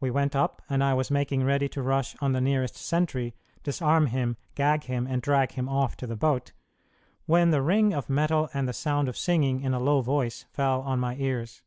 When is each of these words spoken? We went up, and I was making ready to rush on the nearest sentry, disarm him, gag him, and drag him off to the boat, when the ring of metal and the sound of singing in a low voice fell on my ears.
We 0.00 0.10
went 0.10 0.34
up, 0.34 0.62
and 0.70 0.82
I 0.82 0.94
was 0.94 1.10
making 1.10 1.44
ready 1.44 1.68
to 1.68 1.82
rush 1.82 2.16
on 2.22 2.32
the 2.32 2.40
nearest 2.40 2.76
sentry, 2.76 3.34
disarm 3.62 4.06
him, 4.06 4.38
gag 4.54 4.84
him, 4.84 5.06
and 5.06 5.20
drag 5.20 5.52
him 5.52 5.68
off 5.68 5.94
to 5.98 6.06
the 6.06 6.16
boat, 6.16 6.52
when 7.26 7.50
the 7.50 7.60
ring 7.60 7.92
of 7.92 8.08
metal 8.08 8.48
and 8.54 8.66
the 8.66 8.72
sound 8.72 9.10
of 9.10 9.16
singing 9.18 9.60
in 9.60 9.74
a 9.74 9.78
low 9.78 10.00
voice 10.00 10.46
fell 10.54 10.80
on 10.80 10.98
my 11.00 11.16
ears. 11.16 11.60